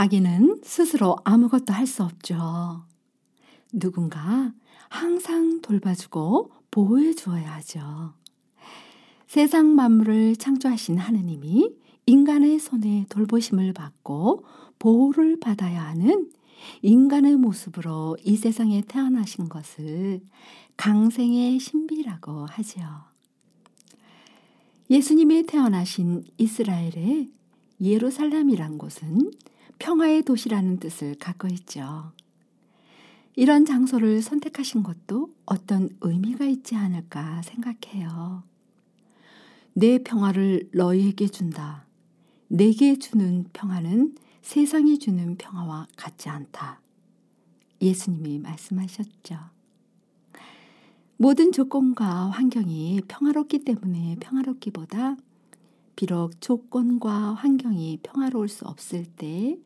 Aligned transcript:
아기는 0.00 0.62
스스로 0.64 1.18
아무것도 1.24 1.74
할 1.74 1.86
수 1.86 2.02
없죠. 2.02 2.86
누군가 3.70 4.50
항상 4.88 5.60
돌봐주고 5.60 6.50
보호해 6.70 7.12
주어야 7.12 7.56
하죠. 7.56 8.14
세상 9.26 9.74
만물을 9.74 10.36
창조하신 10.36 10.96
하느님이 10.96 11.76
인간의 12.06 12.60
손에 12.60 13.04
돌보심을 13.10 13.74
받고 13.74 14.46
보호를 14.78 15.38
받아야 15.38 15.82
하는 15.88 16.30
인간의 16.80 17.36
모습으로 17.36 18.16
이 18.24 18.36
세상에 18.36 18.80
태어나신 18.80 19.50
것을 19.50 20.22
강생의 20.78 21.58
신비라고 21.60 22.46
하지요. 22.46 22.86
예수님이 24.88 25.42
태어나신 25.42 26.24
이스라엘의 26.38 27.28
예루살렘이란 27.82 28.78
곳은 28.78 29.30
평화의 29.80 30.22
도시라는 30.22 30.78
뜻을 30.78 31.16
갖고 31.16 31.48
있죠. 31.48 32.12
이런 33.34 33.64
장소를 33.64 34.20
선택하신 34.20 34.82
것도 34.82 35.34
어떤 35.46 35.88
의미가 36.02 36.44
있지 36.44 36.76
않을까 36.76 37.40
생각해요. 37.42 38.44
내 39.72 39.98
평화를 39.98 40.68
너희에게 40.74 41.28
준다. 41.28 41.86
내게 42.48 42.98
주는 42.98 43.46
평화는 43.52 44.14
세상이 44.42 44.98
주는 44.98 45.36
평화와 45.36 45.88
같지 45.96 46.28
않다. 46.28 46.82
예수님이 47.80 48.38
말씀하셨죠. 48.38 49.38
모든 51.16 51.52
조건과 51.52 52.30
환경이 52.30 53.02
평화롭기 53.08 53.64
때문에 53.64 54.16
평화롭기보다 54.20 55.16
비록 55.96 56.38
조건과 56.40 57.34
환경이 57.34 58.00
평화로울 58.02 58.48
수 58.48 58.66
없을 58.66 59.04
때 59.04 59.58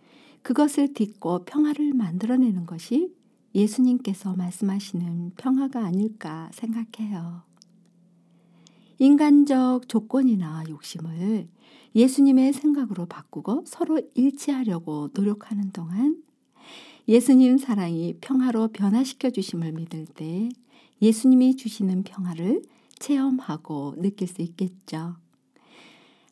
그것을 0.44 0.92
딛고 0.92 1.46
평화를 1.46 1.94
만들어내는 1.94 2.66
것이 2.66 3.14
예수님께서 3.54 4.34
말씀하시는 4.34 5.32
평화가 5.38 5.82
아닐까 5.82 6.50
생각해요. 6.52 7.42
인간적 8.98 9.88
조건이나 9.88 10.64
욕심을 10.68 11.48
예수님의 11.94 12.52
생각으로 12.52 13.06
바꾸고 13.06 13.64
서로 13.66 14.02
일치하려고 14.14 15.08
노력하는 15.14 15.72
동안 15.72 16.22
예수님 17.08 17.56
사랑이 17.56 18.18
평화로 18.20 18.68
변화시켜 18.68 19.30
주심을 19.30 19.72
믿을 19.72 20.04
때 20.04 20.50
예수님이 21.00 21.56
주시는 21.56 22.02
평화를 22.02 22.60
체험하고 22.98 23.94
느낄 23.96 24.28
수 24.28 24.42
있겠죠. 24.42 25.16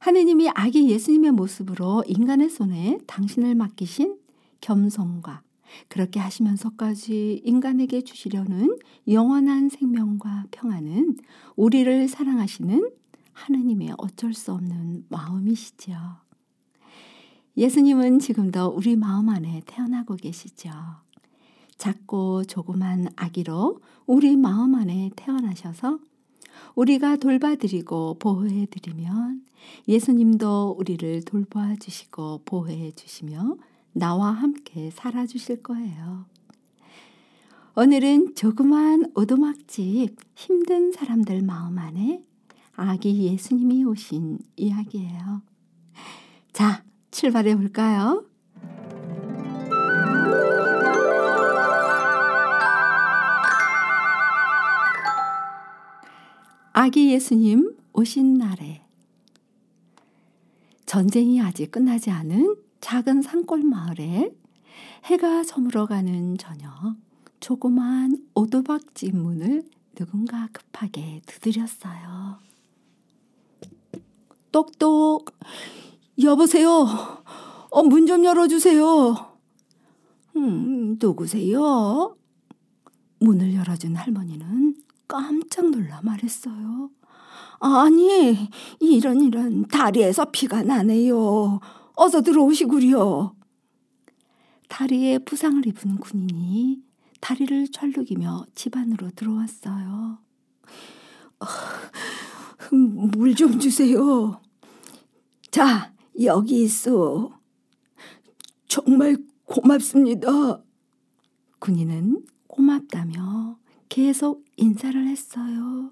하느님이 0.02 0.50
아기 0.52 0.90
예수님의 0.90 1.30
모습으로 1.30 2.02
인간의 2.08 2.50
손에 2.50 2.98
당신을 3.06 3.54
맡기신 3.54 4.18
겸손과 4.60 5.42
그렇게 5.86 6.18
하시면서까지 6.18 7.42
인간에게 7.44 8.02
주시려는 8.02 8.78
영원한 9.06 9.68
생명과 9.68 10.46
평화는 10.50 11.18
우리를 11.54 12.08
사랑하시는 12.08 12.90
하느님의 13.32 13.92
어쩔 13.96 14.34
수 14.34 14.52
없는 14.52 15.06
마음이시죠. 15.08 15.92
예수님은 17.56 18.18
지금도 18.18 18.74
우리 18.76 18.96
마음 18.96 19.28
안에 19.28 19.62
태어나고 19.66 20.16
계시죠. 20.16 20.72
작고 21.78 22.42
조그만 22.46 23.06
아기로 23.14 23.78
우리 24.06 24.36
마음 24.36 24.74
안에 24.74 25.10
태어나셔서 25.14 26.00
우리가 26.74 27.16
돌봐드리고 27.16 28.18
보호해드리면 28.18 29.42
예수님도 29.88 30.76
우리를 30.78 31.22
돌봐 31.24 31.76
주시고 31.76 32.42
보호해 32.44 32.92
주시며 32.92 33.56
나와 33.92 34.30
함께 34.30 34.90
살아주실 34.90 35.62
거예요. 35.62 36.26
오늘은 37.74 38.34
조그만 38.34 39.10
오두막집 39.14 40.16
힘든 40.34 40.92
사람들 40.92 41.42
마음 41.42 41.78
안에 41.78 42.22
아기 42.74 43.24
예수님이 43.24 43.84
오신 43.84 44.38
이야기예요. 44.56 45.42
자, 46.52 46.84
출발해 47.10 47.56
볼까요? 47.56 48.24
아기 56.84 57.12
예수님 57.12 57.76
오신 57.92 58.38
날에 58.38 58.82
전쟁이 60.84 61.40
아직 61.40 61.70
끝나지 61.70 62.10
않은 62.10 62.56
작은 62.80 63.22
산골 63.22 63.62
마을에 63.62 64.34
해가 65.04 65.44
저물어가는 65.44 66.38
저녁 66.38 66.96
조그만 67.38 68.16
오두박집 68.34 69.14
문을 69.14 69.62
누군가 69.94 70.48
급하게 70.52 71.22
두드렸어요. 71.26 72.38
똑똑 74.50 75.26
여보세요. 76.20 76.68
어, 77.70 77.82
문 77.84 78.08
좀 78.08 78.24
열어주세요. 78.24 79.36
음, 80.34 80.98
누구세요? 81.00 82.16
문을 83.20 83.54
열어준 83.54 83.94
할머니는 83.94 84.81
깜짝 85.12 85.68
놀라 85.68 86.00
말했어요. 86.02 86.90
아니, 87.60 88.48
이런 88.80 89.20
이런 89.20 89.68
다리에서 89.68 90.30
피가 90.30 90.62
나네요. 90.62 91.60
어서 91.96 92.22
들어오시구려. 92.22 93.34
다리에 94.70 95.18
부상을 95.18 95.66
입은 95.66 95.98
군인이 95.98 96.78
다리를 97.20 97.68
철룩이며 97.68 98.46
집 98.54 98.74
안으로 98.74 99.10
들어왔어요. 99.10 100.16
물좀 102.72 103.58
주세요. 103.58 104.40
자, 105.50 105.92
여기 106.22 106.62
있어. 106.62 107.38
정말 108.66 109.18
고맙습니다. 109.44 110.62
군인은 111.58 112.24
고맙다며 112.46 113.61
계속 113.92 114.46
인사를 114.56 115.06
했어요. 115.06 115.90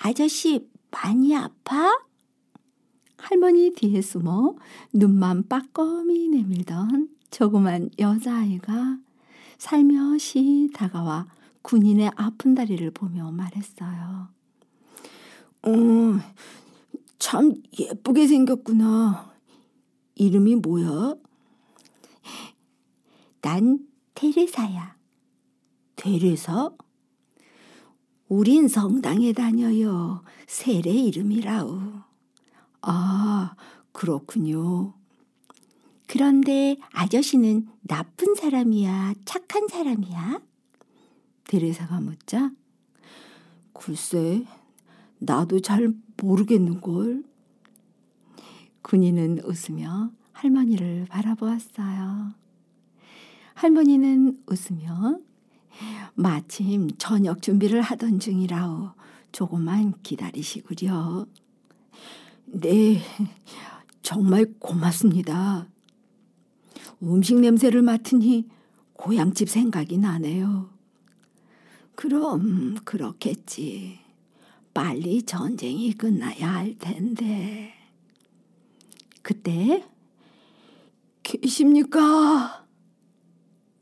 아저씨, 0.00 0.66
많이 0.90 1.36
아파? 1.36 2.00
할머니 3.18 3.70
뒤에 3.74 4.00
숨어 4.00 4.56
눈만 4.94 5.46
빠꺼미 5.46 6.28
내밀던 6.28 7.10
조그만 7.30 7.90
여자아이가 7.98 8.96
살며시 9.58 10.70
다가와 10.72 11.26
군인의 11.60 12.12
아픈 12.16 12.54
다리를 12.54 12.90
보며 12.92 13.30
말했어요. 13.30 14.28
어, 15.64 15.70
참 17.18 17.62
예쁘게 17.78 18.26
생겼구나. 18.26 19.34
이름이 20.14 20.56
뭐야? 20.56 21.16
난 23.42 23.86
테레사야. 24.14 25.03
테레사? 25.96 26.70
우린 28.28 28.68
성당에 28.68 29.32
다녀요. 29.32 30.22
세례 30.46 30.90
이름이라우. 30.90 31.92
아, 32.82 33.54
그렇군요. 33.92 34.94
그런데 36.06 36.76
아저씨는 36.92 37.68
나쁜 37.82 38.34
사람이야? 38.34 39.14
착한 39.24 39.68
사람이야? 39.68 40.40
데레사가 41.44 42.00
묻자, 42.00 42.50
글쎄, 43.72 44.44
나도 45.18 45.60
잘 45.60 45.94
모르겠는걸. 46.16 47.24
군인은 48.82 49.40
웃으며 49.44 50.10
할머니를 50.32 51.06
바라보았어요. 51.08 52.32
할머니는 53.54 54.42
웃으며 54.46 55.18
마침 56.14 56.90
저녁 56.98 57.42
준비를 57.42 57.82
하던 57.82 58.18
중이라오. 58.20 58.92
조금만 59.32 59.94
기다리시구려. 60.02 61.26
네, 62.46 63.00
정말 64.02 64.46
고맙습니다. 64.58 65.68
음식 67.02 67.40
냄새를 67.40 67.82
맡으니 67.82 68.48
고향집 68.92 69.48
생각이 69.50 69.98
나네요. 69.98 70.70
그럼 71.94 72.76
그렇겠지. 72.84 73.98
빨리 74.72 75.22
전쟁이 75.22 75.92
끝나야 75.92 76.54
할 76.54 76.76
텐데. 76.78 77.72
그때 79.22 79.84
계십니까? 81.22 82.66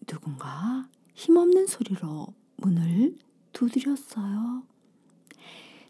누군가 0.07 0.89
힘없는 1.15 1.67
소리로 1.67 2.27
문을 2.57 3.17
두드렸어요. 3.53 4.63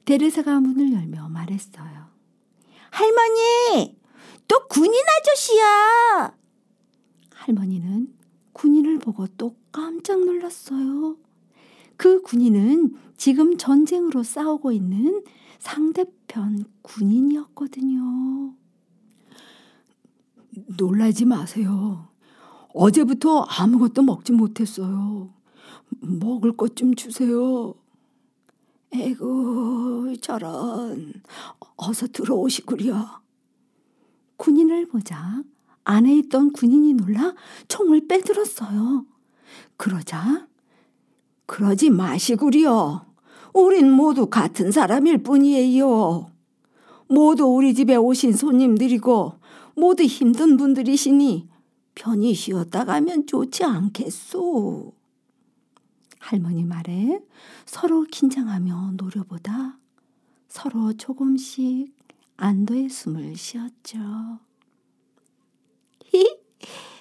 데레사가 0.05 0.61
문을 0.61 0.93
열며 0.93 1.29
말했어요. 1.29 2.07
할머니, 2.91 3.97
또 4.49 4.67
군인 4.69 4.93
아저씨야. 5.21 6.37
할머니는 7.35 8.15
군인을 8.53 8.99
보고 8.99 9.27
또 9.39 9.57
깜짝 9.71 10.25
놀랐어요. 10.25 11.17
그 11.97 12.21
군인은 12.23 12.95
지금 13.17 13.57
전쟁으로 13.57 14.23
싸우고 14.23 14.73
있는 14.73 15.25
상대편 15.59 16.65
군인이었거든요. 16.83 18.55
놀라지 20.77 21.25
마세요. 21.25 22.12
어제부터 22.75 23.41
아무것도 23.43 24.03
먹지 24.03 24.33
못했어요. 24.33 25.31
먹을 26.01 26.57
것 26.57 26.75
좀 26.75 26.95
주세요. 26.95 27.75
에구, 28.93 30.17
저런. 30.21 31.13
어서 31.77 32.07
들어오시구려. 32.07 33.21
군인을 34.37 34.89
보자 34.89 35.43
안에 35.85 36.17
있던 36.19 36.53
군인이 36.53 36.95
놀라 36.95 37.35
총을 37.69 38.07
빼들었어요. 38.09 39.07
그러자, 39.77 40.47
그러지 41.47 41.91
마시구려. 41.91 43.05
우린 43.55 43.91
모두 43.91 44.27
같은 44.27 44.71
사람일 44.73 45.23
뿐이에요. 45.23 46.31
모두 47.09 47.45
우리 47.45 47.75
집에 47.75 47.97
오신 47.97 48.33
손님들이고 48.33 49.35
모두 49.75 50.05
힘든 50.05 50.57
분들이시니 50.57 51.49
편히 51.95 52.35
쉬었다 52.35 52.85
가면 52.85 53.27
좋지 53.27 53.65
않겠소. 53.65 54.95
할머니 56.19 56.65
말에 56.65 57.21
서로 57.67 58.05
긴장하며 58.05 58.93
노려보다 58.97 59.79
서로 60.49 60.93
조금씩 60.93 61.95
안도의 62.37 62.89
숨을 62.89 63.37
쉬었죠. 63.37 63.99
히, 66.05 66.39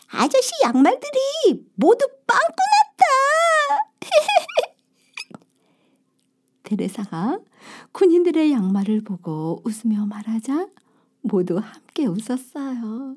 아저씨 0.07 0.51
양말들이 0.63 1.67
모두 1.75 2.07
빵꾸 2.27 2.55
났다. 2.97 3.05
테레사가 6.63 7.39
군인들의 7.91 8.51
양말을 8.51 9.01
보고 9.03 9.61
웃으며 9.65 10.05
말하자 10.05 10.67
모두 11.21 11.57
함께 11.57 12.05
웃었어요. 12.07 13.15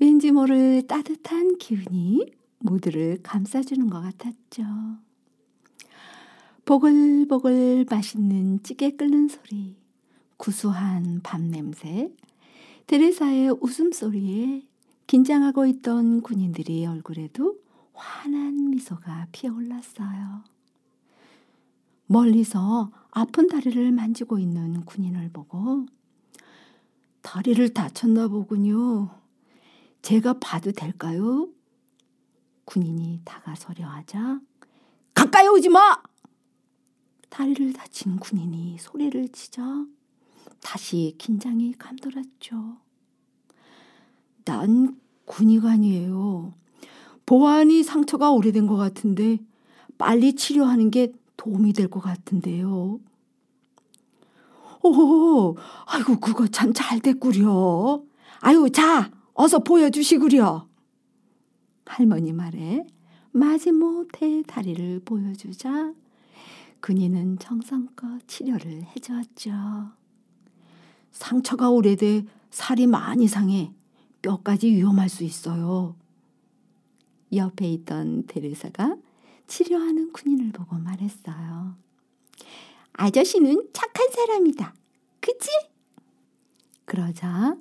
왠지 0.00 0.30
모를 0.30 0.86
따뜻한 0.86 1.58
기운이 1.58 2.32
모두를 2.60 3.18
감싸주는 3.22 3.90
것 3.90 4.00
같았죠. 4.00 4.64
보글보글 6.64 7.86
맛있는 7.88 8.62
찌개 8.62 8.90
끓는 8.90 9.28
소리, 9.28 9.76
구수한 10.36 11.20
밥 11.22 11.40
냄새, 11.40 12.12
테레사의 12.86 13.56
웃음소리에 13.60 14.62
긴장하고 15.06 15.66
있던 15.66 16.20
군인들의 16.20 16.86
얼굴에도 16.86 17.56
환한 17.94 18.70
미소가 18.70 19.28
피어올랐어요. 19.32 20.44
멀리서 22.06 22.90
아픈 23.10 23.48
다리를 23.48 23.90
만지고 23.92 24.38
있는 24.38 24.84
군인을 24.84 25.30
보고 25.30 25.86
다리를 27.22 27.74
다쳤나 27.74 28.28
보군요. 28.28 29.10
제가 30.02 30.34
봐도 30.40 30.72
될까요? 30.72 31.48
군인이 32.64 33.20
다가서려 33.24 33.86
하자 33.86 34.40
가까이 35.14 35.48
오지 35.48 35.68
마! 35.68 36.00
다리를 37.30 37.72
다친 37.72 38.16
군인이 38.18 38.78
소리를 38.78 39.28
치자 39.30 39.62
다시 40.60 41.14
긴장이 41.18 41.72
감돌았죠. 41.74 42.76
난 44.44 44.98
군의관이에요. 45.26 46.54
보안이 47.26 47.82
상처가 47.82 48.30
오래된 48.30 48.66
것 48.66 48.76
같은데 48.76 49.38
빨리 49.98 50.34
치료하는 50.34 50.90
게 50.90 51.12
도움이 51.36 51.74
될 51.74 51.88
것 51.88 52.00
같은데요. 52.00 52.98
오, 54.82 55.56
아이고, 55.86 56.18
그거 56.20 56.46
참 56.46 56.72
잘 56.72 57.00
됐구려. 57.00 58.02
아유, 58.40 58.70
자, 58.72 59.10
어서 59.40 59.60
보여주시구려. 59.60 60.66
할머니 61.86 62.32
말에 62.32 62.84
마지못해 63.30 64.42
다리를 64.42 65.00
보여주자 65.04 65.94
그니는 66.80 67.38
정성껏 67.38 68.26
치료를 68.26 68.82
해주었죠. 68.82 69.52
상처가 71.12 71.70
오래돼 71.70 72.24
살이 72.50 72.88
많이 72.88 73.28
상해 73.28 73.72
뼈까지 74.22 74.72
위험할 74.72 75.08
수 75.08 75.22
있어요. 75.22 75.94
옆에 77.32 77.70
있던 77.74 78.26
테레사가 78.26 78.96
치료하는 79.46 80.12
군인을 80.12 80.50
보고 80.50 80.74
말했어요. 80.76 81.76
아저씨는 82.92 83.68
착한 83.72 84.10
사람이다. 84.10 84.74
그치? 85.20 85.48
그러자 86.84 87.56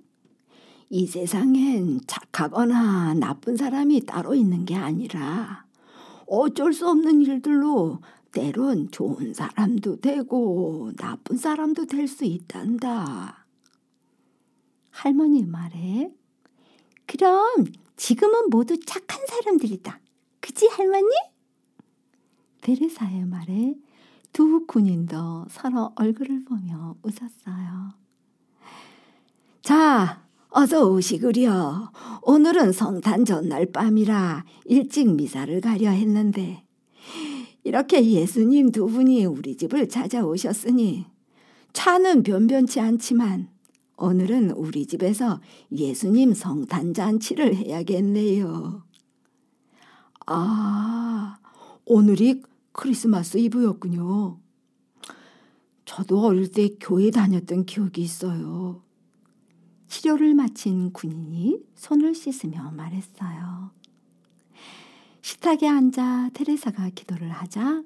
이 0.90 1.06
세상엔 1.06 2.02
착하거나 2.08 3.16
나쁜 3.16 3.58
사람이 3.58 4.06
따로 4.06 4.36
있는 4.36 4.66
게 4.66 4.76
아니라 4.76 5.66
어쩔 6.26 6.74
수 6.74 6.88
없는 6.90 7.22
일들로 7.22 8.00
때론 8.32 8.90
좋은 8.92 9.34
사람도 9.34 10.00
되고 10.00 10.92
나쁜 10.98 11.38
사람도 11.38 11.86
될 11.86 12.08
수 12.08 12.24
있단다. 12.26 13.46
할머니 14.92 15.44
말에 15.44 16.14
그럼 17.06 17.66
지금은 17.98 18.50
모두 18.50 18.80
착한 18.86 19.26
사람들이다. 19.28 20.00
그치 20.40 20.68
할머니? 20.68 21.08
베레사의 22.62 23.26
말에 23.26 23.76
두 24.34 24.66
군인도 24.66 25.46
서로 25.50 25.92
얼굴을 25.96 26.46
보며 26.46 26.96
웃었어요. 27.04 27.94
자, 29.62 30.27
어서 30.60 30.90
오시구려. 30.90 31.92
오늘은 32.24 32.72
성탄 32.72 33.26
전날 33.26 33.68
밤이라 33.68 34.44
일찍 34.66 35.14
미사를 35.14 35.62
가려 35.62 35.92
했는데 35.92 36.64
이렇게 37.64 38.04
예수님 38.04 38.72
두 38.72 38.88
분이 38.88 39.24
우리 39.26 39.56
집을 39.56 39.88
찾아오셨으니 39.88 41.06
차는 41.74 42.24
변변치 42.24 42.80
않지만 42.80 43.50
오늘은 43.98 44.50
우리 44.50 44.88
집에서 44.88 45.42
예수님 45.72 46.34
성탄 46.34 46.96
잔치를 46.96 47.56
해야겠네요. 47.56 48.82
아, 50.26 51.38
오늘이 51.86 52.42
크리스마스 52.72 53.38
이브였군요. 53.38 54.40
저도 55.86 56.20
어릴 56.22 56.52
때 56.52 56.70
교회 56.80 57.12
다녔던 57.12 57.66
기억이 57.66 58.02
있어요. 58.02 58.87
치료를 59.88 60.34
마친 60.34 60.92
군인이 60.92 61.60
손을 61.76 62.14
씻으며 62.14 62.72
말했어요. 62.72 63.72
식탁에 65.22 65.68
앉아 65.68 66.32
테레사가 66.34 66.90
기도를 66.90 67.30
하자 67.30 67.84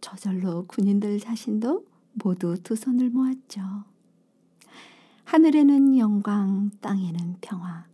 저절로 0.00 0.66
군인들 0.66 1.18
자신도 1.20 1.84
모두 2.12 2.56
두 2.62 2.76
손을 2.76 3.10
모았죠. 3.10 3.60
하늘에는 5.24 5.98
영광, 5.98 6.70
땅에는 6.80 7.36
평화. 7.40 7.86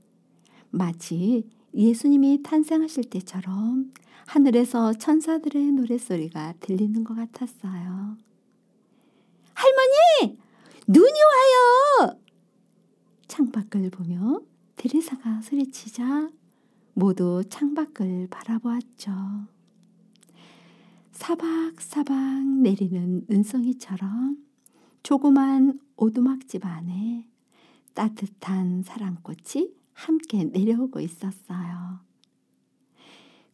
마치 0.70 1.48
예수님이 1.74 2.42
탄생하실 2.42 3.04
때처럼 3.04 3.92
하늘에서 4.26 4.92
천사들의 4.92 5.72
노랫소리가 5.72 6.54
들리는 6.60 7.02
것 7.04 7.14
같았어요. 7.14 8.16
할머니! 9.54 10.38
눈이 10.86 11.12
와요! 11.12 12.21
창밖을 13.32 13.88
보며 13.88 14.42
테레사가 14.76 15.40
소리치자 15.40 16.28
모두 16.92 17.42
창밖을 17.48 18.28
바라보았죠. 18.28 19.10
사박사박 21.12 22.46
내리는 22.60 23.24
눈송이처럼 23.26 24.36
조그만 25.02 25.80
오두막집 25.96 26.66
안에 26.66 27.26
따뜻한 27.94 28.82
사랑꽃이 28.82 29.72
함께 29.94 30.44
내려오고 30.44 31.00
있었어요. 31.00 32.00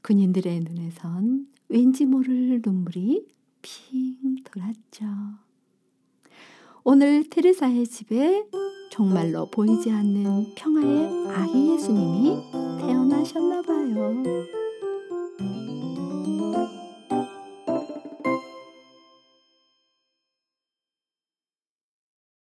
군인들의 0.02 0.58
눈에선 0.58 1.47
왠지 1.68 2.04
모를 2.04 2.61
눈물이 2.64 3.28
핑 3.62 4.35
돌았죠. 4.42 5.06
오늘 6.82 7.30
테레사의 7.30 7.87
집에 7.87 8.44
정말로 8.99 9.47
보이지 9.47 9.93
않는 9.93 10.55
평화의 10.57 11.28
아기 11.28 11.73
예수님이 11.73 12.37
태어나셨나 12.81 13.62
봐요. 13.62 14.25